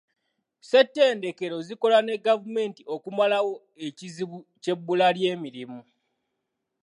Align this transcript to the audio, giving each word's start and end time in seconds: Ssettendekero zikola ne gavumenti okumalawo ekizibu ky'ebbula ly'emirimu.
Ssettendekero 0.61 1.57
zikola 1.67 1.99
ne 2.03 2.15
gavumenti 2.25 2.81
okumalawo 2.95 3.53
ekizibu 3.85 4.37
ky'ebbula 4.63 5.07
ly'emirimu. 5.17 5.81